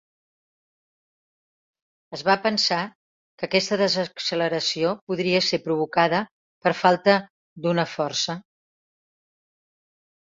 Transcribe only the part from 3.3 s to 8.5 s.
que aquesta desacceleració podria ser provocada per falta d'una força.